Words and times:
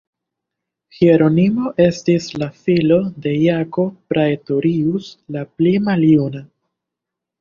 Hieronimo 0.99 1.73
estis 1.85 2.25
la 2.43 2.47
filo 2.63 2.97
de 3.27 3.35
Jacob 3.43 3.93
Praetorius 4.15 5.13
la 5.37 5.45
pli 5.59 5.75
maljuna. 5.91 6.43